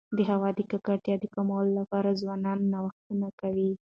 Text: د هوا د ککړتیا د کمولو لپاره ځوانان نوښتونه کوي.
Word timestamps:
د 0.17 0.19
هوا 0.29 0.49
د 0.57 0.59
ککړتیا 0.71 1.15
د 1.19 1.25
کمولو 1.35 1.71
لپاره 1.79 2.17
ځوانان 2.21 2.59
نوښتونه 2.73 3.27
کوي. 3.41 3.71